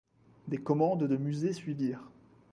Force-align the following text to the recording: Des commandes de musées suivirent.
Des 0.47 0.57
commandes 0.57 1.07
de 1.07 1.15
musées 1.15 1.53
suivirent. 1.53 2.09